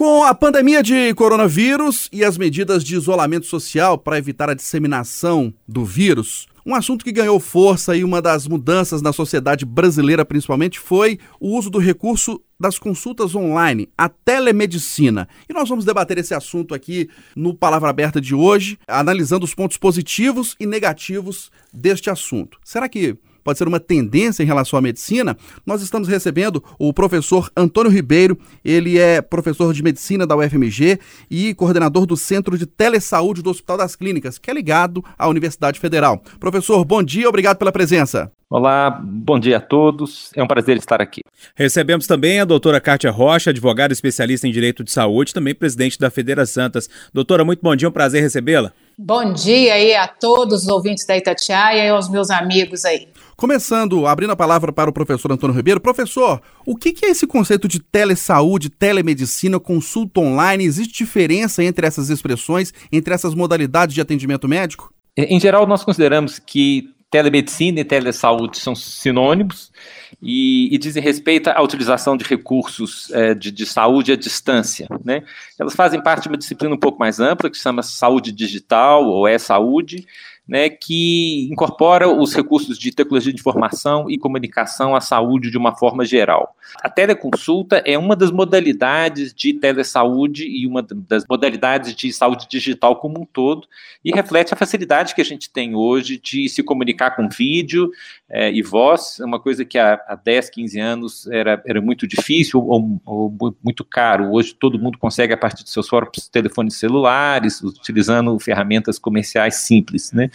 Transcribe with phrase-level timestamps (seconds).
[0.00, 5.52] Com a pandemia de coronavírus e as medidas de isolamento social para evitar a disseminação
[5.68, 10.80] do vírus, um assunto que ganhou força e uma das mudanças na sociedade brasileira, principalmente,
[10.80, 15.28] foi o uso do recurso das consultas online, a telemedicina.
[15.46, 19.76] E nós vamos debater esse assunto aqui no Palavra Aberta de hoje, analisando os pontos
[19.76, 22.58] positivos e negativos deste assunto.
[22.64, 27.50] Será que pode ser uma tendência em relação à medicina, nós estamos recebendo o professor
[27.56, 28.38] Antônio Ribeiro.
[28.64, 30.98] Ele é professor de medicina da UFMG
[31.30, 35.78] e coordenador do Centro de Telesaúde do Hospital das Clínicas, que é ligado à Universidade
[35.78, 36.22] Federal.
[36.38, 38.30] Professor, bom dia, obrigado pela presença.
[38.52, 40.32] Olá, bom dia a todos.
[40.34, 41.20] É um prazer estar aqui.
[41.54, 46.10] Recebemos também a doutora Kátia Rocha, advogada especialista em direito de saúde, também presidente da
[46.10, 46.90] Federa Santas.
[47.14, 48.72] Doutora, muito bom dia, um prazer recebê-la.
[49.02, 53.08] Bom dia aí a todos os ouvintes da Itatiaia e aos meus amigos aí.
[53.34, 55.80] Começando, abrindo a palavra para o professor Antônio Ribeiro.
[55.80, 60.64] Professor, o que é esse conceito de telesaúde, telemedicina, consulta online?
[60.64, 64.92] Existe diferença entre essas expressões, entre essas modalidades de atendimento médico?
[65.16, 69.72] Em geral, nós consideramos que telemedicina e telesaúde são sinônimos
[70.22, 74.86] e, e dizem respeito à utilização de recursos é, de, de, saúde à distância.
[75.04, 75.22] Né?
[75.58, 79.04] Elas fazem parte de uma disciplina um pouco mais ampla, que se chama saúde digital
[79.04, 80.06] ou é saúde,
[80.50, 85.76] né, que incorpora os recursos de tecnologia de informação e comunicação à saúde de uma
[85.76, 86.56] forma geral.
[86.82, 92.96] A teleconsulta é uma das modalidades de telesaúde e uma das modalidades de saúde digital
[92.96, 93.68] como um todo,
[94.04, 97.92] e reflete a facilidade que a gente tem hoje de se comunicar com vídeo
[98.30, 102.64] é, e voz, uma coisa que há, há 10, 15 anos era, era muito difícil
[102.64, 104.32] ou, ou, muito caro.
[104.32, 110.12] Hoje todo mundo consegue, a partir de seus próprios telefones celulares, utilizando ferramentas comerciais simples.
[110.12, 110.30] Né?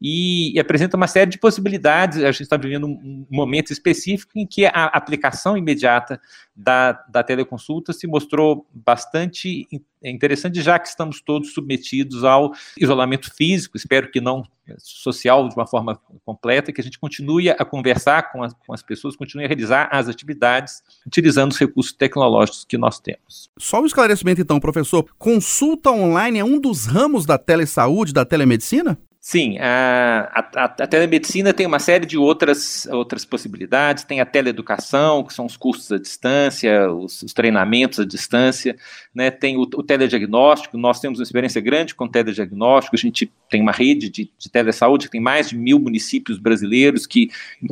[0.00, 2.22] e, e apresenta uma série de possibilidades.
[2.22, 6.20] A gente está vivendo um momento específico em que a aplicação imediata
[6.54, 9.66] da, da teleconsulta se mostrou bastante
[10.02, 14.42] interessante, já que estamos todos submetidos ao isolamento físico, espero que não
[14.78, 18.82] social de uma forma completa, que a gente continue a conversar com as, com as
[18.82, 23.50] pessoas, continue a realizar as atividades utilizando os recursos tecnológicos que nós temos.
[23.58, 25.06] Só um esclarecimento então, professor.
[25.18, 28.98] Consulta online é um dos ramos da telesaúde, da telemedicina?
[29.22, 35.22] Sim, a, a, a, telemedicina tem uma série de outras, outras possibilidades, tem a teleeducação,
[35.22, 38.74] que são os cursos à distância, os, os treinamentos à distância,
[39.14, 43.30] né, tem o, o, telediagnóstico, nós temos uma experiência grande com o telediagnóstico, a gente
[43.50, 47.28] tem uma rede de, de telesaúde que tem mais de mil municípios brasileiros que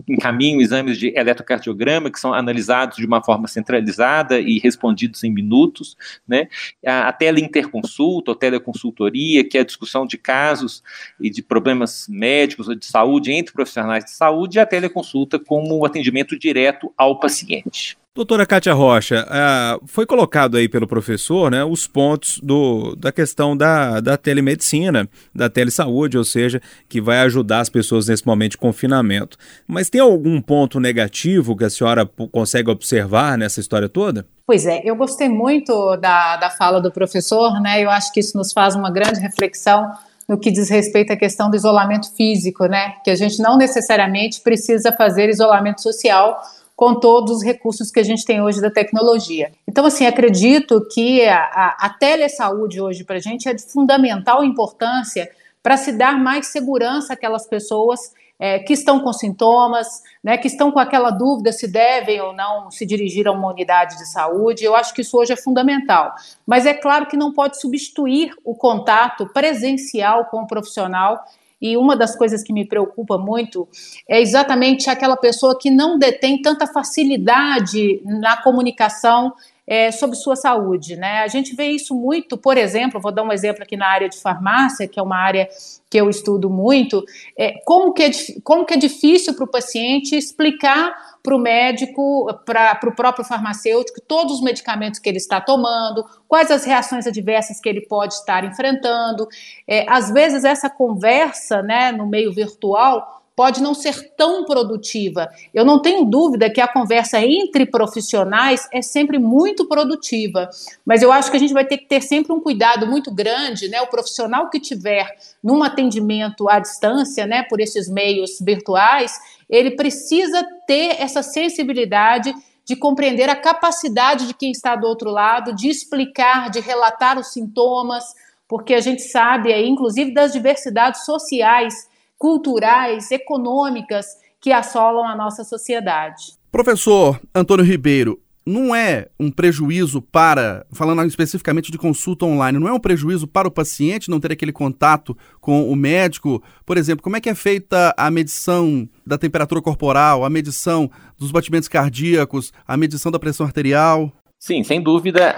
[0.09, 5.97] encaminham exames de eletrocardiograma, que são analisados de uma forma centralizada e respondidos em minutos,
[6.27, 6.49] né,
[6.85, 10.83] a, a teleinterconsulta, ou teleconsultoria, que é a discussão de casos
[11.21, 15.87] e de problemas médicos ou de saúde entre profissionais de saúde e a teleconsulta como
[15.87, 17.97] atendimento direto ao paciente.
[18.19, 23.57] Doutora Kátia Rocha, uh, foi colocado aí pelo professor né, os pontos do, da questão
[23.57, 28.59] da, da telemedicina, da telesaúde, ou seja, que vai ajudar as pessoas nesse momento de
[28.59, 29.39] confinamento.
[29.69, 34.27] Mas tem algum ponto negativo que a senhora consegue observar nessa história toda?
[34.45, 37.85] Pois é, eu gostei muito da, da fala do professor, né?
[37.85, 39.93] Eu acho que isso nos faz uma grande reflexão
[40.29, 42.95] no que diz respeito à questão do isolamento físico, né?
[43.05, 46.37] Que a gente não necessariamente precisa fazer isolamento social
[46.79, 49.51] com todos os recursos que a gente tem hoje da tecnologia.
[49.67, 54.45] Então, assim, acredito que a, a, a telesaúde hoje para a gente é de fundamental
[54.45, 55.29] importância
[55.61, 57.99] para se dar mais segurança àquelas pessoas
[58.39, 59.89] é, que estão com sintomas,
[60.23, 63.99] né, que estão com aquela dúvida se devem ou não se dirigir a uma unidade
[63.99, 64.63] de saúde.
[64.63, 66.15] Eu acho que isso hoje é fundamental.
[66.47, 71.25] Mas é claro que não pode substituir o contato presencial com o profissional.
[71.61, 73.69] E uma das coisas que me preocupa muito
[74.09, 79.33] é exatamente aquela pessoa que não detém tanta facilidade na comunicação
[79.69, 80.97] é, sobre sua saúde.
[80.97, 81.21] Né?
[81.21, 84.19] A gente vê isso muito, por exemplo, vou dar um exemplo aqui na área de
[84.19, 85.47] farmácia, que é uma área
[85.91, 87.05] que eu estudo muito,
[87.37, 88.11] é, como, que é,
[88.43, 94.01] como que é difícil para o paciente explicar para o médico, para o próprio farmacêutico,
[94.01, 98.45] todos os medicamentos que ele está tomando, quais as reações adversas que ele pode estar
[98.45, 99.29] enfrentando.
[99.67, 105.31] É, às vezes, essa conversa né, no meio virtual pode não ser tão produtiva.
[105.55, 110.51] Eu não tenho dúvida que a conversa entre profissionais é sempre muito produtiva,
[110.85, 113.69] mas eu acho que a gente vai ter que ter sempre um cuidado muito grande,
[113.69, 113.81] né?
[113.81, 119.13] O profissional que tiver num atendimento à distância, né, por esses meios virtuais,
[119.49, 125.55] ele precisa ter essa sensibilidade de compreender a capacidade de quem está do outro lado,
[125.55, 128.03] de explicar, de relatar os sintomas,
[128.49, 131.87] porque a gente sabe aí, inclusive das diversidades sociais
[132.19, 134.07] culturais, econômicas
[134.41, 136.37] que assolam a nossa sociedade.
[136.51, 142.73] Professor Antônio Ribeiro, não é um prejuízo para, falando especificamente de consulta online, não é
[142.73, 146.43] um prejuízo para o paciente não ter aquele contato com o médico?
[146.65, 151.31] Por exemplo, como é que é feita a medição da temperatura corporal, a medição dos
[151.31, 154.11] batimentos cardíacos, a medição da pressão arterial?
[154.39, 155.31] Sim, sem dúvida,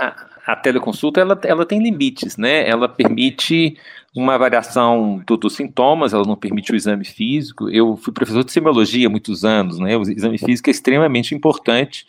[0.47, 2.69] a, a teleconsulta ela, ela tem limites, né?
[2.69, 3.77] Ela permite
[4.15, 7.69] uma variação do, dos sintomas, ela não permite o exame físico.
[7.69, 9.97] Eu fui professor de semiologia há muitos anos, né?
[9.97, 12.07] O exame físico é extremamente importante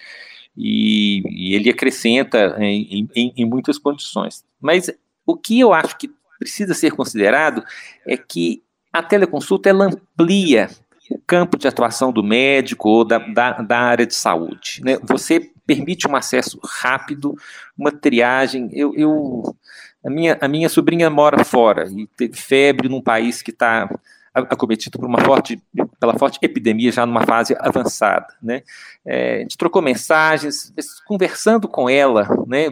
[0.57, 4.43] e, e ele acrescenta em, em, em muitas condições.
[4.59, 4.91] Mas
[5.25, 6.09] o que eu acho que
[6.39, 7.63] precisa ser considerado
[8.05, 10.69] é que a teleconsulta ela amplia
[11.09, 14.81] o campo de atuação do médico ou da, da, da área de saúde.
[14.83, 14.97] Né?
[15.03, 17.35] Você permite um acesso rápido,
[17.77, 18.69] uma triagem.
[18.73, 19.55] Eu, eu,
[20.03, 23.89] a, minha, a minha sobrinha mora fora e teve febre num país que está
[24.33, 25.61] acometido por uma forte,
[25.99, 28.63] pela forte epidemia já numa fase avançada, né?
[29.05, 30.73] É, a gente trocou mensagens,
[31.05, 32.69] conversando com ela, né?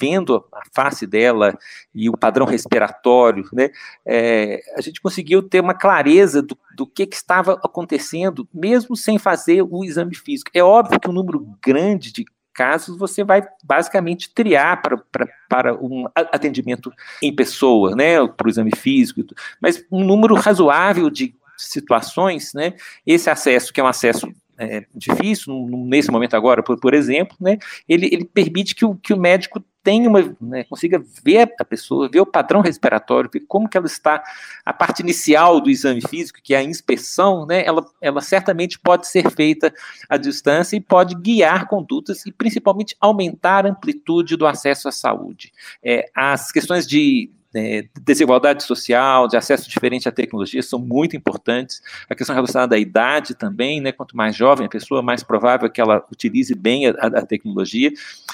[0.00, 1.56] Vendo a face dela
[1.94, 3.70] e o padrão respiratório, né?
[4.06, 9.18] É, a gente conseguiu ter uma clareza do, do que, que estava acontecendo, mesmo sem
[9.18, 10.50] fazer o exame físico.
[10.54, 15.74] É óbvio que um número grande de casos você vai basicamente triar para, para, para
[15.74, 19.22] um atendimento em pessoa, né, para o exame físico,
[19.60, 22.74] mas um número razoável de situações, né,
[23.06, 27.58] esse acesso, que é um acesso é, difícil, nesse momento agora, por, por exemplo, né,
[27.88, 32.08] ele, ele permite que o, que o médico tenha uma, né, consiga ver a pessoa,
[32.08, 34.22] ver o padrão respiratório, ver como que ela está,
[34.64, 39.06] a parte inicial do exame físico, que é a inspeção, né, ela, ela certamente pode
[39.06, 39.72] ser feita
[40.08, 45.52] à distância e pode guiar condutas e principalmente aumentar a amplitude do acesso à saúde.
[45.82, 51.82] É, as questões de é, desigualdade social, de acesso diferente à tecnologia são muito importantes.
[52.08, 53.92] A questão relacionada à idade também, né?
[53.92, 57.90] Quanto mais jovem a pessoa, mais provável que ela utilize bem a, a tecnologia.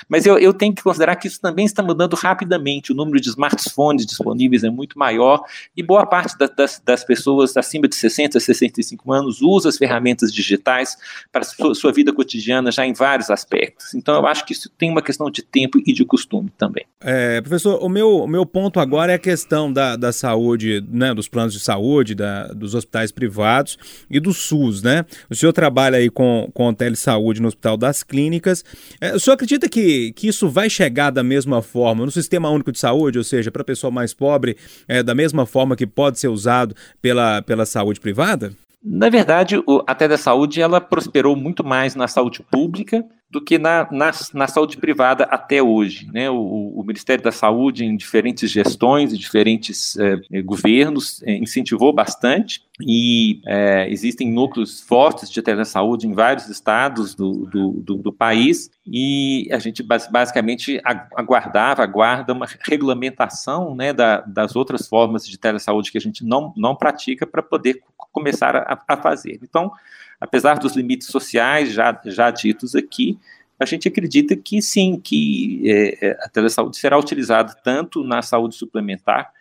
[0.08, 2.92] Mas eu, eu, tenho que considerar que isso também está mudando rapidamente.
[2.92, 5.42] O número de smartphones disponíveis é muito maior
[5.76, 10.32] e boa parte da, das, das, pessoas acima de 60, 65 anos usa as ferramentas
[10.32, 10.96] digitais
[11.32, 13.94] para sua, sua vida cotidiana já em vários aspectos.
[13.94, 16.84] Então eu acho que isso tem uma questão de tempo e de costume também.
[17.00, 21.14] É, professor, o meu, o meu ponto agora é a questão da, da saúde, né,
[21.14, 23.78] dos planos de saúde, da, dos hospitais privados
[24.10, 25.04] e do SUS, né?
[25.28, 28.64] O senhor trabalha aí com, com telesaúde no Hospital das Clínicas.
[29.00, 32.72] É, o senhor acredita que, que isso vai chegar da mesma forma no Sistema Único
[32.72, 34.56] de Saúde, ou seja, para a pessoa mais pobre,
[34.86, 38.52] é, da mesma forma que pode ser usado pela, pela saúde privada?
[38.82, 39.56] Na verdade,
[39.86, 44.78] a telesaúde ela prosperou muito mais na saúde pública do que na, na, na, saúde
[44.78, 46.08] privada até hoje.
[46.12, 46.30] Né?
[46.30, 52.67] O, o, Ministério da Saúde, em diferentes gestões e diferentes eh, governos, eh, incentivou bastante
[52.80, 58.70] e eh, existem núcleos fortes de telesaúde em vários estados do, do, do, do país
[58.86, 65.90] e a gente basicamente aguardava, aguarda uma regulamentação né, da, das outras formas de telesaúde
[65.90, 67.82] que a gente não, não pratica para poder
[68.12, 69.40] começar a, a fazer.
[69.42, 69.72] Então,
[70.20, 73.18] apesar dos limites sociais já, já ditos aqui,
[73.58, 78.54] a gente acredita que sim, que é, é a telesaúde será utilizada tanto na saúde
[78.54, 79.32] suplementar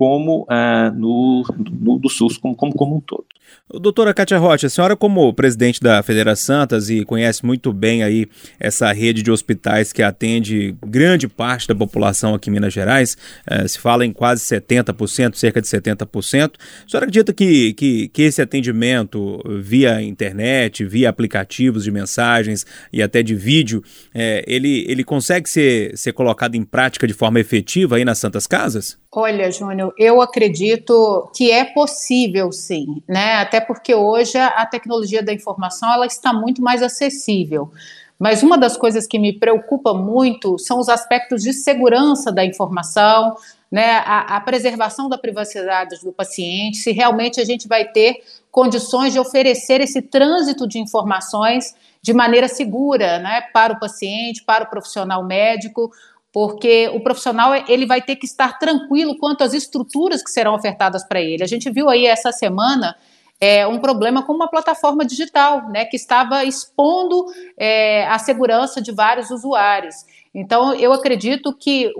[0.00, 1.44] como uh, no,
[1.78, 3.26] no, do SUS como, como, como um todo.
[3.68, 8.26] Doutora Kátia Rocha, a senhora como presidente da Federa Santas e conhece muito bem aí
[8.58, 13.16] essa rede de hospitais que atende grande parte da população aqui em Minas Gerais,
[13.46, 16.52] eh, se fala em quase 70%, cerca de 70%.
[16.54, 23.02] A senhora acredita que, que, que esse atendimento via internet, via aplicativos de mensagens e
[23.02, 27.96] até de vídeo, eh, ele, ele consegue ser, ser colocado em prática de forma efetiva
[27.96, 28.98] aí nas Santas Casas?
[29.12, 33.34] Olha, Júnior, eu acredito que é possível sim, né?
[33.36, 37.72] Até porque hoje a tecnologia da informação ela está muito mais acessível.
[38.16, 43.34] Mas uma das coisas que me preocupa muito são os aspectos de segurança da informação,
[43.70, 49.12] né, a, a, preservação da privacidade do paciente, se realmente a gente vai ter condições
[49.12, 54.70] de oferecer esse trânsito de informações de maneira segura, né, para o paciente, para o
[54.70, 55.90] profissional médico,
[56.32, 61.04] porque o profissional ele vai ter que estar tranquilo quanto às estruturas que serão ofertadas
[61.04, 61.42] para ele.
[61.42, 62.96] A gente viu aí essa semana
[63.40, 67.24] é, um problema com uma plataforma digital, né, que estava expondo
[67.56, 70.04] é, a segurança de vários usuários.
[70.32, 71.92] Então, eu acredito que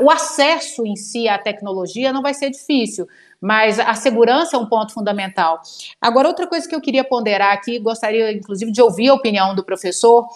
[0.00, 3.06] o acesso em si à tecnologia não vai ser difícil,
[3.38, 5.60] mas a segurança é um ponto fundamental.
[6.00, 9.62] Agora, outra coisa que eu queria ponderar aqui, gostaria inclusive de ouvir a opinião do
[9.62, 10.26] professor,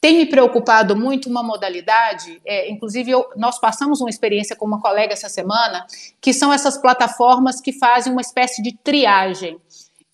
[0.00, 4.80] tem me preocupado muito uma modalidade, é, inclusive eu, nós passamos uma experiência com uma
[4.80, 5.86] colega essa semana,
[6.20, 9.60] que são essas plataformas que fazem uma espécie de triagem.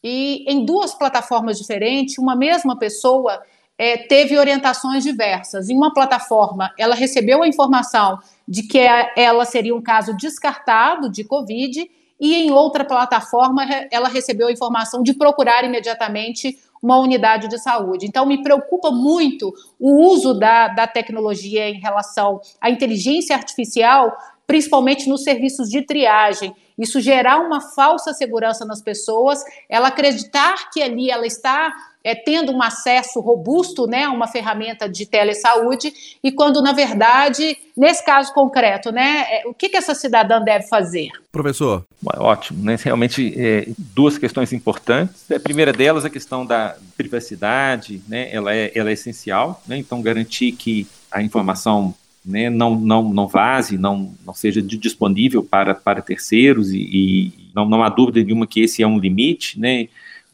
[0.03, 3.43] E em duas plataformas diferentes, uma mesma pessoa
[3.77, 5.69] é, teve orientações diversas.
[5.69, 11.25] Em uma plataforma, ela recebeu a informação de que ela seria um caso descartado de
[11.25, 17.59] Covid, e em outra plataforma, ela recebeu a informação de procurar imediatamente uma unidade de
[17.59, 18.05] saúde.
[18.05, 24.15] Então, me preocupa muito o uso da, da tecnologia em relação à inteligência artificial,
[24.47, 26.55] principalmente nos serviços de triagem.
[26.79, 31.73] Isso gerar uma falsa segurança nas pessoas, ela acreditar que ali ela está
[32.05, 35.93] é, tendo um acesso robusto né, a uma ferramenta de telesaúde,
[36.23, 40.69] e quando, na verdade, nesse caso concreto, né, é, o que, que essa cidadã deve
[40.69, 41.09] fazer?
[41.33, 41.85] Professor.
[42.19, 42.77] Ótimo, né?
[42.79, 45.31] realmente é, duas questões importantes.
[45.31, 48.29] A primeira delas, a questão da privacidade, né?
[48.31, 49.79] ela, é, ela é essencial, né?
[49.79, 51.95] então garantir que a informação
[52.25, 57.67] né, não, não, não vaze, não, não seja disponível para, para terceiros e, e não,
[57.67, 59.89] não há dúvida nenhuma que esse é um limite, né,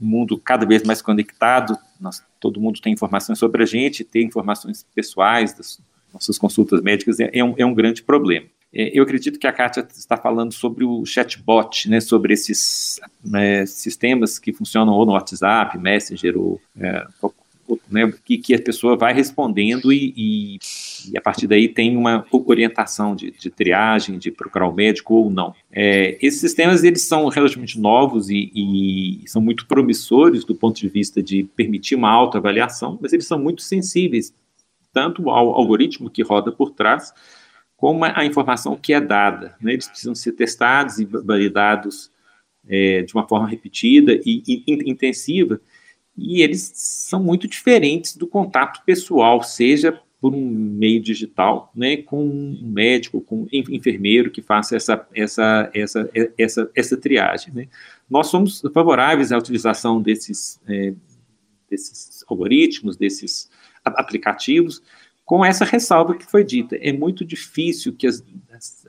[0.04, 4.86] mundo cada vez mais conectado, nós, todo mundo tem informações sobre a gente, ter informações
[4.94, 5.80] pessoais das
[6.12, 8.46] nossas consultas médicas é, é, um, é um grande problema.
[8.72, 13.66] É, eu acredito que a Kátia está falando sobre o chatbot, né, sobre esses né,
[13.66, 17.06] sistemas que funcionam ou no WhatsApp, Messenger ou é,
[17.90, 20.58] né, que, que, a pessoa vai respondendo e, e,
[21.10, 25.14] e, a partir daí tem uma orientação de, de triagem, de procurar o um médico
[25.14, 25.54] ou não.
[25.70, 30.88] É, esses sistemas eles são relativamente novos e, e, são muito promissores do ponto de
[30.88, 34.32] vista de permitir uma autoavaliação, mas eles são muito sensíveis
[34.92, 37.12] tanto ao algoritmo que roda por trás,
[37.76, 39.56] como a informação que é dada.
[39.60, 39.72] Né?
[39.72, 42.10] Eles precisam ser testados e validados
[42.68, 45.60] é, de uma forma repetida e, e intensiva,
[46.20, 52.22] e eles são muito diferentes do contato pessoal, seja por um meio digital, né, com
[52.22, 57.54] um médico, com um enfermeiro que faça essa, essa, essa, essa, essa triagem.
[57.54, 57.68] Né.
[58.08, 60.92] Nós somos favoráveis à utilização desses, é,
[61.70, 63.48] desses algoritmos, desses
[63.82, 64.82] aplicativos,
[65.30, 66.74] com essa ressalva que foi dita.
[66.80, 68.20] É muito difícil que as,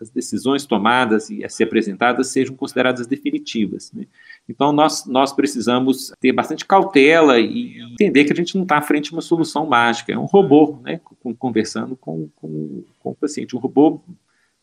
[0.01, 3.91] as decisões tomadas e a ser apresentadas sejam consideradas definitivas.
[3.93, 4.07] Né?
[4.49, 8.81] Então, nós, nós precisamos ter bastante cautela e entender que a gente não está à
[8.81, 10.13] frente de uma solução mágica.
[10.13, 10.99] É um robô né,
[11.37, 13.55] conversando com, com, com o paciente.
[13.55, 14.01] Um robô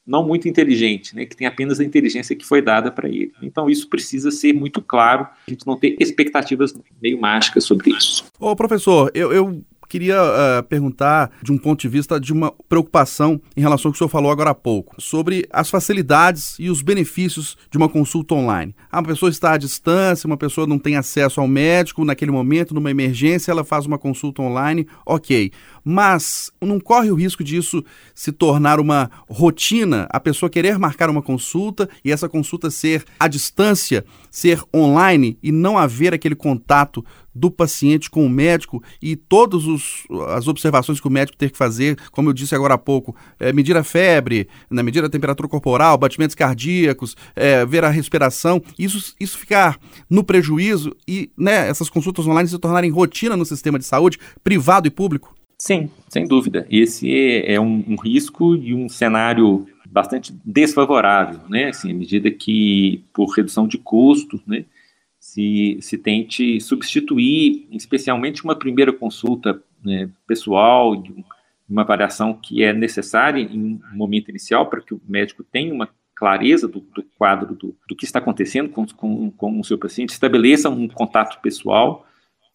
[0.04, 3.30] não muito inteligente, né, que tem apenas a inteligência que foi dada para ele.
[3.40, 8.25] Então, isso precisa ser muito claro, a gente não ter expectativas meio mágicas sobre isso.
[8.40, 13.40] Ô, professor, eu, eu Queria uh, perguntar, de um ponto de vista de uma preocupação
[13.57, 16.83] em relação ao que o senhor falou agora há pouco, sobre as facilidades e os
[16.83, 18.75] benefícios de uma consulta online.
[18.90, 22.75] Ah, uma pessoa está à distância, uma pessoa não tem acesso ao médico naquele momento,
[22.75, 25.50] numa emergência, ela faz uma consulta online, ok.
[25.90, 27.83] Mas não corre o risco disso
[28.14, 33.26] se tornar uma rotina, a pessoa querer marcar uma consulta e essa consulta ser à
[33.26, 37.02] distância, ser online e não haver aquele contato
[37.35, 39.62] do paciente com o médico e todas
[40.37, 43.50] as observações que o médico tem que fazer, como eu disse agora há pouco, é,
[43.50, 49.14] medir a febre, né, medir a temperatura corporal, batimentos cardíacos, é, ver a respiração, isso,
[49.18, 49.78] isso ficar
[50.11, 54.87] no prejuízo e né, essas consultas online se tornarem rotina no sistema de saúde, privado
[54.87, 55.38] e público?
[55.60, 56.66] Sim, sem dúvida.
[56.70, 61.70] Esse é, é um, um risco e um cenário bastante desfavorável, né?
[61.70, 64.64] Assim, à medida que, por redução de custos, né,
[65.18, 71.02] se, se tente substituir, especialmente uma primeira consulta né, pessoal,
[71.68, 75.88] uma avaliação que é necessária em um momento inicial para que o médico tenha uma
[76.14, 80.10] clareza do, do quadro do, do, que está acontecendo com, com, com, o seu paciente,
[80.10, 82.07] estabeleça um contato pessoal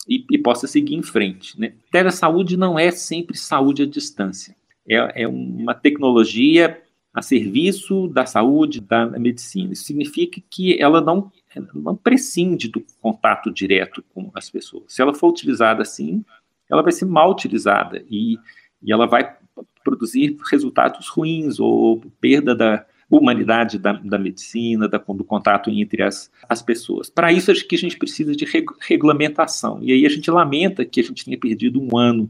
[0.07, 1.59] e, e possa seguir em frente.
[1.59, 1.73] Né?
[1.91, 4.55] Telesaúde não é sempre saúde à distância.
[4.87, 6.81] É, é uma tecnologia
[7.13, 9.73] a serviço da saúde, da medicina.
[9.73, 11.31] Isso significa que ela não
[11.71, 14.85] não prescinde do contato direto com as pessoas.
[14.87, 16.25] Se ela for utilizada assim,
[16.67, 18.39] ela vai ser mal utilizada e,
[18.81, 19.37] e ela vai
[19.83, 22.85] produzir resultados ruins ou perda da
[23.17, 27.09] humanidade da, da medicina, da, do contato entre as, as pessoas.
[27.09, 29.79] Para isso, acho que a gente precisa de reg, regulamentação.
[29.81, 32.29] E aí a gente lamenta que a gente tenha perdido um ano,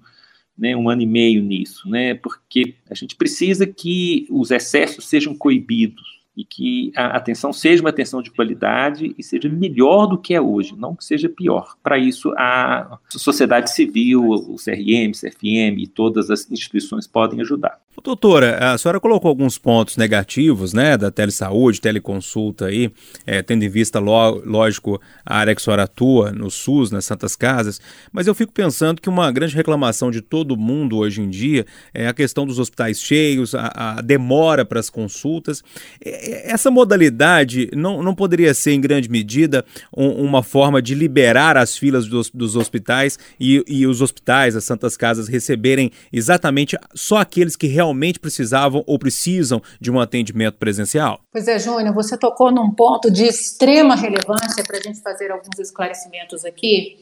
[0.57, 5.35] né, um ano e meio nisso, né, porque a gente precisa que os excessos sejam
[5.35, 10.33] coibidos e que a atenção seja uma atenção de qualidade e seja melhor do que
[10.33, 11.75] é hoje, não que seja pior.
[11.83, 17.79] Para isso, a sociedade civil, o CRM, CFM e todas as instituições podem ajudar.
[18.03, 22.91] Doutora, a senhora colocou alguns pontos negativos, né, da telesaúde, teleconsulta aí,
[23.25, 27.33] é, tendo em vista, lógico, a área que a senhora atua no SUS, nas Santas
[27.35, 27.79] Casas,
[28.11, 32.07] mas eu fico pensando que uma grande reclamação de todo mundo hoje em dia é
[32.07, 35.63] a questão dos hospitais cheios, a, a demora para as consultas.
[36.03, 39.65] É, essa modalidade não, não poderia ser, em grande medida,
[39.95, 44.63] um, uma forma de liberar as filas dos, dos hospitais e, e os hospitais, as
[44.63, 51.19] santas casas, receberem exatamente só aqueles que realmente precisavam ou precisam de um atendimento presencial?
[51.31, 55.59] Pois é, Júnior, você tocou num ponto de extrema relevância para a gente fazer alguns
[55.59, 56.97] esclarecimentos aqui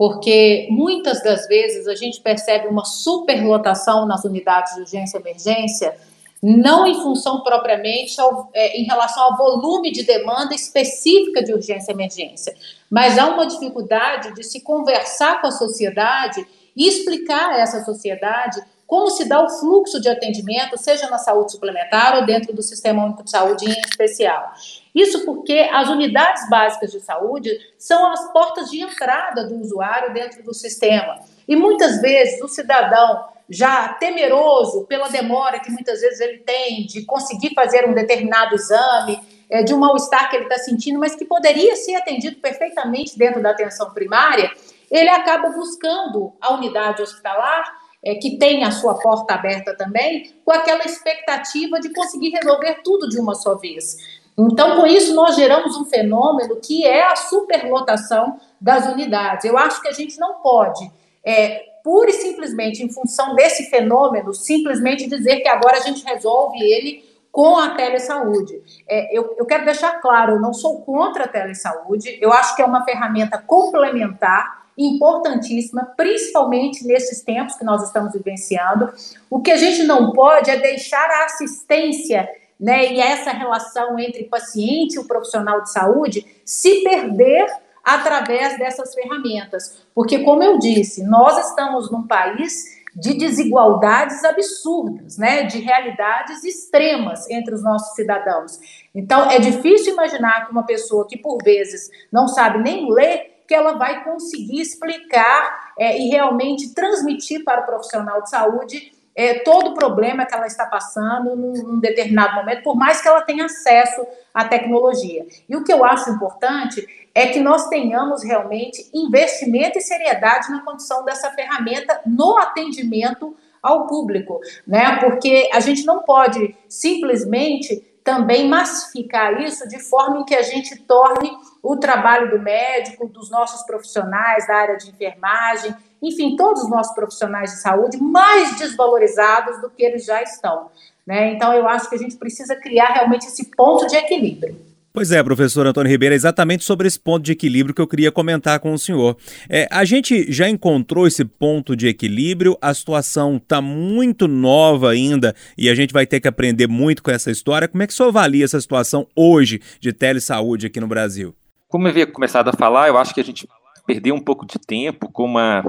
[0.00, 5.94] porque muitas das vezes a gente percebe uma superlotação nas unidades de urgência e emergência,
[6.42, 11.92] não em função propriamente ao, é, em relação ao volume de demanda específica de urgência
[11.92, 12.54] e emergência,
[12.88, 18.60] mas há uma dificuldade de se conversar com a sociedade e explicar a essa sociedade
[18.90, 23.04] como se dá o fluxo de atendimento, seja na saúde suplementar ou dentro do Sistema
[23.04, 24.52] Único de Saúde em especial.
[24.92, 30.42] Isso porque as unidades básicas de saúde são as portas de entrada do usuário dentro
[30.42, 31.20] do sistema.
[31.46, 37.04] E muitas vezes o cidadão, já temeroso pela demora que muitas vezes ele tem de
[37.04, 41.24] conseguir fazer um determinado exame, é, de um mal-estar que ele está sentindo, mas que
[41.24, 44.50] poderia ser atendido perfeitamente dentro da atenção primária,
[44.88, 50.52] ele acaba buscando a unidade hospitalar é, que tem a sua porta aberta também, com
[50.52, 53.96] aquela expectativa de conseguir resolver tudo de uma só vez.
[54.38, 59.44] Então, com isso, nós geramos um fenômeno que é a superlotação das unidades.
[59.44, 60.90] Eu acho que a gente não pode,
[61.22, 66.58] é, pura e simplesmente em função desse fenômeno, simplesmente dizer que agora a gente resolve
[66.62, 68.60] ele com a telesaúde.
[68.88, 72.62] É, eu, eu quero deixar claro, eu não sou contra a telesaúde, eu acho que
[72.62, 78.90] é uma ferramenta complementar, importantíssima, principalmente nesses tempos que nós estamos vivenciando.
[79.28, 84.24] O que a gente não pode é deixar a assistência né, e essa relação entre
[84.24, 87.46] paciente e o profissional de saúde se perder
[87.94, 89.82] através dessas ferramentas.
[89.94, 97.28] Porque, como eu disse, nós estamos num país de desigualdades absurdas, né, de realidades extremas
[97.30, 98.58] entre os nossos cidadãos.
[98.94, 103.54] Então, é difícil imaginar que uma pessoa que, por vezes, não sabe nem ler, que
[103.54, 109.70] ela vai conseguir explicar é, e realmente transmitir para o profissional de saúde é, todo
[109.70, 113.46] o problema que ela está passando num, num, determinado momento, por mais que ela tenha
[113.46, 115.26] acesso à tecnologia.
[115.48, 120.62] E o que eu acho importante é que nós tenhamos realmente investimento e seriedade na
[120.62, 124.98] condição dessa ferramenta no atendimento ao público, né?
[125.00, 130.76] Porque a gente não pode simplesmente também massificar isso de forma em que a gente
[130.80, 131.30] torne
[131.62, 136.92] o trabalho do médico, dos nossos profissionais da área de enfermagem, enfim, todos os nossos
[136.92, 140.70] profissionais de saúde mais desvalorizados do que eles já estão.
[141.06, 141.34] Né?
[141.34, 144.60] Então, eu acho que a gente precisa criar realmente esse ponto de equilíbrio.
[144.92, 148.10] Pois é, professor Antônio Ribeiro, é exatamente sobre esse ponto de equilíbrio que eu queria
[148.10, 149.16] comentar com o senhor.
[149.48, 155.32] É, a gente já encontrou esse ponto de equilíbrio, a situação está muito nova ainda
[155.56, 157.68] e a gente vai ter que aprender muito com essa história.
[157.68, 161.36] Como é que o senhor avalia essa situação hoje de telesaúde aqui no Brasil?
[161.68, 163.46] Como eu havia começado a falar, eu acho que a gente
[163.86, 165.62] perdeu um pouco de tempo com uma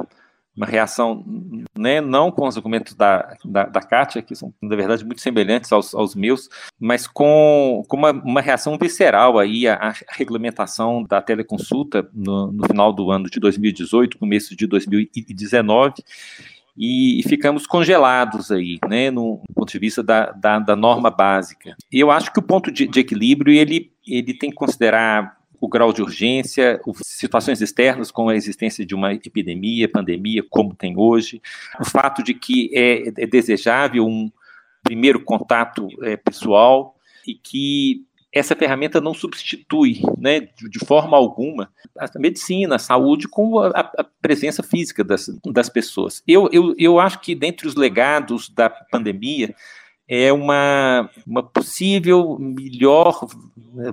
[0.55, 1.23] uma reação,
[1.77, 5.71] né, não com os argumentos da, da, da Kátia, que são, na verdade, muito semelhantes
[5.71, 11.21] aos, aos meus, mas com, com uma, uma reação visceral aí à, à regulamentação da
[11.21, 16.03] teleconsulta no, no, final do ano de 2018, começo de 2019,
[16.77, 21.75] e, e ficamos congelados aí, né, no, ponto de vista da, da, da, norma básica.
[21.91, 25.67] E eu acho que o ponto de, de equilíbrio, ele, ele tem que considerar o
[25.67, 31.39] grau de urgência, situações externas, como a existência de uma epidemia, pandemia, como tem hoje,
[31.79, 34.31] o fato de que é, é desejável um
[34.81, 36.95] primeiro contato é, pessoal
[37.27, 41.69] e que essa ferramenta não substitui, né, de, forma alguma,
[41.99, 46.23] a medicina, a saúde, com a, a presença física das, das pessoas.
[46.25, 49.53] Eu, eu, eu acho que, dentre os legados da pandemia,
[50.13, 53.25] é uma, uma possível melhor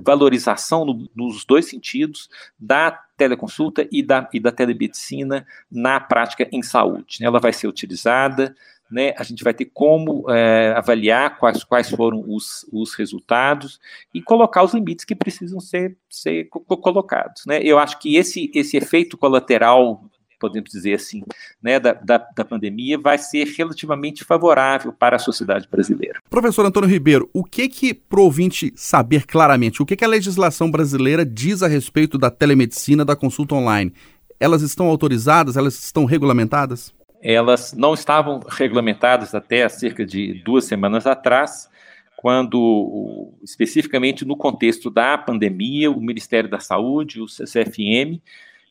[0.02, 2.28] valorização no, nos dois sentidos
[2.58, 7.18] da teleconsulta e da, e da telemedicina na prática em saúde.
[7.20, 8.52] Ela vai ser utilizada,
[8.90, 13.78] né, a gente vai ter como é, avaliar quais, quais foram os, os resultados
[14.12, 17.46] e colocar os limites que precisam ser, ser colocados.
[17.46, 17.60] Né?
[17.62, 20.02] Eu acho que esse, esse efeito colateral
[20.38, 21.22] podemos dizer assim,
[21.62, 26.20] né, da, da, da, pandemia, vai ser relativamente favorável para a sociedade brasileira.
[26.30, 30.70] Professor Antônio Ribeiro, o que que pro ouvinte saber claramente, o que que a legislação
[30.70, 33.92] brasileira diz a respeito da telemedicina, da consulta online?
[34.40, 36.94] Elas estão autorizadas, elas estão regulamentadas?
[37.20, 41.68] Elas não estavam regulamentadas até há cerca de duas semanas atrás,
[42.16, 48.20] quando, especificamente no contexto da pandemia, o Ministério da Saúde, o CFM,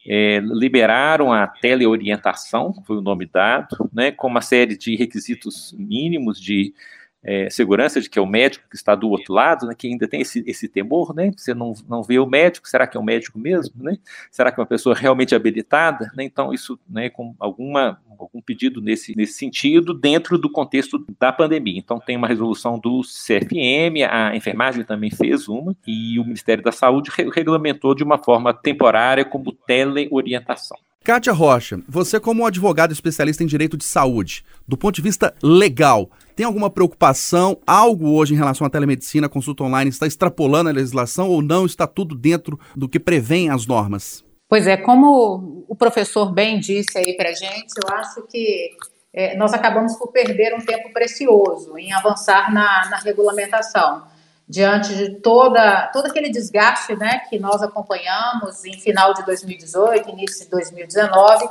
[0.08, 6.39] é, liberaram a teleorientação, foi o nome dado, né, com uma série de requisitos mínimos
[6.39, 6.74] de
[7.28, 10.08] é, segurança de que é o médico que está do outro lado, né, que ainda
[10.08, 11.30] tem esse, esse temor, né?
[11.36, 13.98] Você não, não vê o médico, será que é um médico mesmo, né?
[14.32, 16.10] Será que é uma pessoa realmente habilitada?
[16.16, 16.24] Né?
[16.24, 21.78] Então, isso, né, com alguma, algum pedido nesse, nesse sentido, dentro do contexto da pandemia.
[21.78, 26.72] Então, tem uma resolução do CFM, a enfermagem também fez uma, e o Ministério da
[26.72, 30.78] Saúde regulamentou de uma forma temporária como teleorientação.
[31.04, 36.12] Kátia Rocha, você como advogado especialista em direito de saúde, do ponto de vista legal,
[36.38, 41.30] tem alguma preocupação, algo hoje em relação à telemedicina, consulta online, está extrapolando a legislação
[41.30, 44.23] ou não está tudo dentro do que prevêem as normas?
[44.47, 48.69] Pois é, como o professor bem disse aí para gente, eu acho que
[49.12, 54.04] é, nós acabamos por perder um tempo precioso em avançar na, na regulamentação
[54.47, 60.45] diante de toda, todo aquele desgaste né, que nós acompanhamos em final de 2018, início
[60.45, 61.50] de 2019,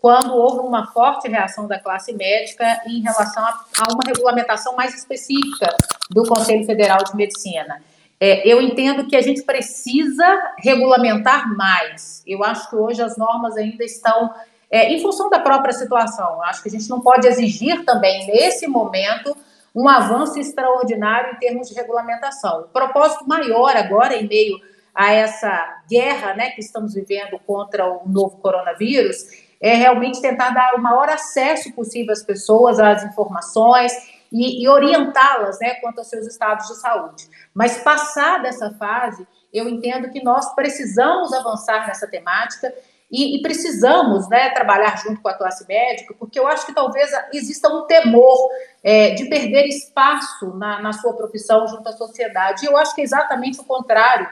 [0.00, 4.94] quando houve uma forte reação da classe médica em relação a, a uma regulamentação mais
[4.94, 5.76] específica
[6.10, 7.82] do Conselho Federal de Medicina.
[8.20, 12.22] É, eu entendo que a gente precisa regulamentar mais.
[12.26, 14.32] Eu acho que hoje as normas ainda estão
[14.70, 16.34] é, em função da própria situação.
[16.34, 19.36] Eu acho que a gente não pode exigir também, nesse momento,
[19.74, 22.62] um avanço extraordinário em termos de regulamentação.
[22.62, 24.60] O propósito maior agora, em meio
[24.94, 30.74] a essa guerra né, que estamos vivendo contra o novo coronavírus, é realmente tentar dar
[30.74, 33.92] o maior acesso possível às pessoas, às informações
[34.32, 37.28] e, e orientá-las né, quanto aos seus estados de saúde.
[37.54, 42.72] Mas, passada essa fase, eu entendo que nós precisamos avançar nessa temática
[43.10, 47.10] e, e, precisamos né, trabalhar junto com a classe médica, porque eu acho que talvez
[47.32, 48.36] exista um temor
[48.84, 52.64] é, de perder espaço na, na sua profissão junto à sociedade.
[52.64, 54.28] E eu acho que é exatamente o contrário.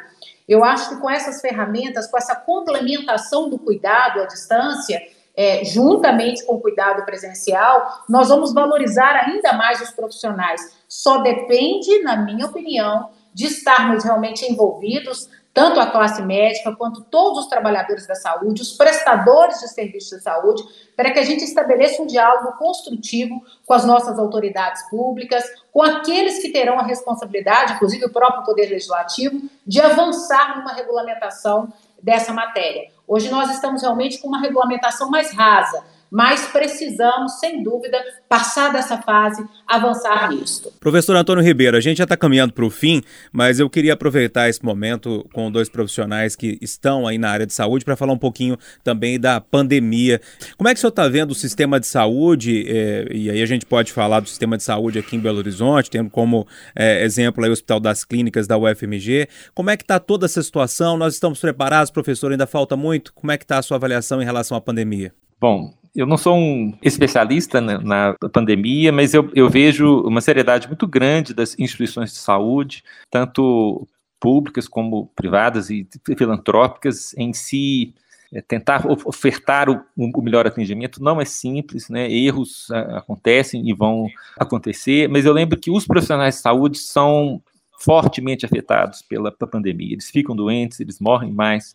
[0.46, 5.00] Eu acho que com essas ferramentas, com essa complementação do cuidado à distância,
[5.36, 10.76] é, juntamente com o cuidado presencial, nós vamos valorizar ainda mais os profissionais.
[10.88, 17.44] Só depende, na minha opinião, de estarmos realmente envolvidos tanto a classe médica quanto todos
[17.44, 20.62] os trabalhadores da saúde, os prestadores de serviços de saúde,
[20.94, 26.42] para que a gente estabeleça um diálogo construtivo com as nossas autoridades públicas, com aqueles
[26.42, 31.72] que terão a responsabilidade, inclusive o próprio Poder Legislativo, de avançar numa regulamentação
[32.02, 32.90] dessa matéria.
[33.06, 35.84] Hoje nós estamos realmente com uma regulamentação mais rasa
[36.16, 40.72] mas precisamos, sem dúvida, passar dessa fase, avançar nisto.
[40.80, 44.48] Professor Antônio Ribeiro, a gente já está caminhando para o fim, mas eu queria aproveitar
[44.48, 48.18] esse momento com dois profissionais que estão aí na área de saúde para falar um
[48.18, 50.18] pouquinho também da pandemia.
[50.56, 53.46] Como é que o senhor está vendo o sistema de saúde, é, e aí a
[53.46, 57.44] gente pode falar do sistema de saúde aqui em Belo Horizonte, tendo como é, exemplo
[57.44, 59.28] aí o Hospital das Clínicas da UFMG.
[59.54, 60.96] Como é que está toda essa situação?
[60.96, 62.32] Nós estamos preparados, professor?
[62.32, 63.12] Ainda falta muito?
[63.12, 65.12] Como é que está a sua avaliação em relação à pandemia?
[65.38, 70.86] Bom, eu não sou um especialista na, pandemia, mas eu, eu, vejo uma seriedade muito
[70.86, 73.88] grande das instituições de saúde, tanto
[74.20, 77.94] públicas como privadas e filantrópicas, em si
[78.32, 82.10] é, tentar ofertar o, o, melhor atendimento não é simples, né?
[82.10, 87.40] Erros a, acontecem e vão acontecer, mas eu lembro que os profissionais de saúde são
[87.78, 89.92] fortemente afetados pela, pela pandemia.
[89.92, 91.74] Eles ficam doentes, eles morrem mais,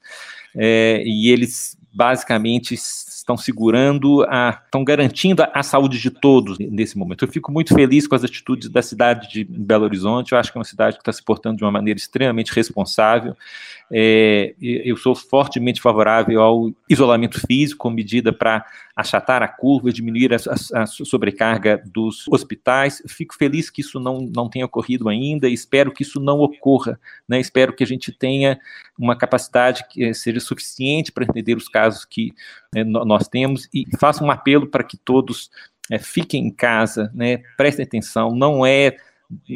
[0.56, 6.98] é, e eles basicamente estão segurando, a, estão garantindo a, a, saúde de todos nesse
[6.98, 7.26] momento.
[7.26, 10.32] Eu fico muito feliz com as atitudes da cidade de Belo Horizonte.
[10.32, 13.36] Eu acho que é uma cidade que está se portando de uma maneira extremamente responsável.
[13.92, 20.38] É, eu sou fortemente favorável ao isolamento físico medida para achatar a curva, diminuir a,
[20.38, 23.02] a, a, sobrecarga dos hospitais.
[23.08, 27.00] Fico feliz que isso não, não tenha ocorrido ainda, espero que isso não ocorra.
[27.28, 27.40] Né?
[27.40, 28.60] Espero que a gente tenha
[28.98, 32.34] uma capacidade que seja suficiente para entender os casos que
[32.74, 35.50] né, nós temos e faço um apelo para que todos
[35.90, 38.96] é, fiquem em casa, né, prestem atenção, não é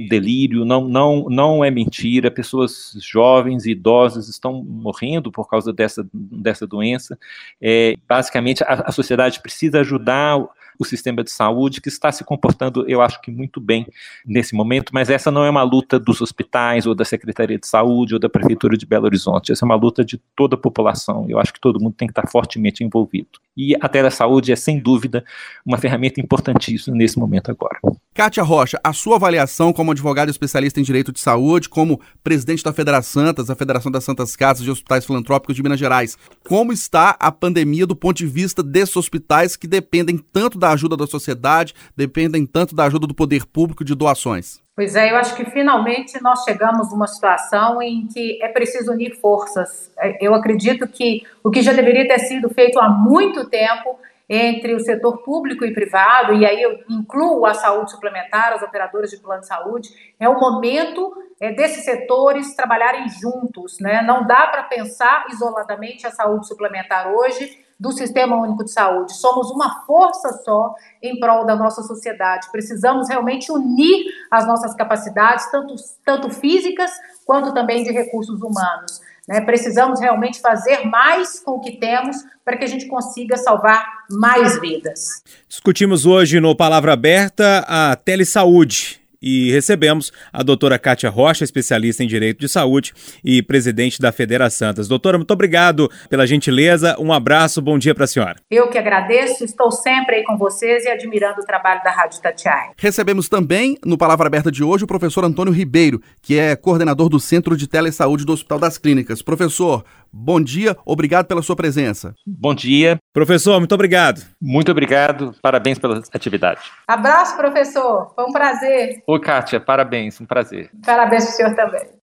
[0.09, 2.31] delírio, não, não, não é mentira.
[2.31, 7.17] Pessoas jovens e idosas estão morrendo por causa dessa, dessa doença.
[7.61, 10.39] É, basicamente, a, a sociedade precisa ajudar
[10.79, 13.87] o sistema de saúde, que está se comportando, eu acho que muito bem
[14.25, 18.13] nesse momento, mas essa não é uma luta dos hospitais, ou da Secretaria de Saúde,
[18.13, 19.51] ou da Prefeitura de Belo Horizonte.
[19.51, 21.25] Essa é uma luta de toda a população.
[21.29, 23.39] Eu acho que todo mundo tem que estar fortemente envolvido.
[23.55, 25.23] E a telesaúde é, sem dúvida,
[25.65, 27.79] uma ferramenta importantíssima nesse momento agora.
[28.15, 32.71] Kátia Rocha, a sua avaliação como advogada especialista em direito de saúde, como presidente da
[32.71, 37.17] Federação Santas, a Federação das Santas Casas de Hospitais Filantrópicos de Minas Gerais, como está
[37.19, 41.73] a pandemia do ponto de vista desses hospitais que dependem tanto da ajuda da sociedade,
[41.93, 44.61] dependem tanto da ajuda do poder público de doações?
[44.73, 49.19] Pois é, eu acho que finalmente nós chegamos numa situação em que é preciso unir
[49.19, 49.91] forças.
[50.21, 54.79] Eu acredito que o que já deveria ter sido feito há muito tempo entre o
[54.79, 59.41] setor público e privado, e aí eu incluo a saúde suplementar, as operadoras de plano
[59.41, 64.01] de saúde, é o momento é, desses setores trabalharem juntos, né?
[64.01, 69.13] Não dá para pensar isoladamente a saúde suplementar hoje do Sistema Único de Saúde.
[69.13, 72.49] Somos uma força só em prol da nossa sociedade.
[72.51, 76.91] Precisamos realmente unir as nossas capacidades, tanto, tanto físicas
[77.25, 79.01] quanto também de recursos humanos.
[79.27, 79.41] Né?
[79.41, 84.59] Precisamos realmente fazer mais com o que temos para que a gente consiga salvar mais
[84.59, 85.23] vidas.
[85.47, 92.07] Discutimos hoje no Palavra Aberta a telesaúde e recebemos a doutora Kátia Rocha, especialista em
[92.07, 94.87] Direito de Saúde e presidente da Federa Santas.
[94.87, 98.35] Doutora, muito obrigado pela gentileza, um abraço, bom dia para a senhora.
[98.51, 102.69] Eu que agradeço, estou sempre aí com vocês e admirando o trabalho da Rádio Tatiai.
[102.77, 107.19] Recebemos também, no Palavra Aberta de hoje, o professor Antônio Ribeiro, que é coordenador do
[107.19, 109.23] Centro de Telesaúde do Hospital das Clínicas.
[109.23, 109.83] Professor,
[110.15, 112.15] bom dia, obrigado pela sua presença.
[112.25, 112.97] Bom dia.
[113.13, 114.21] Professor, muito obrigado.
[114.41, 116.61] Muito obrigado, parabéns pela atividade.
[116.87, 119.03] Abraço, professor, foi um prazer.
[119.05, 120.69] Oi, Kátia, parabéns, um prazer.
[120.85, 121.95] Parabéns para o senhor também.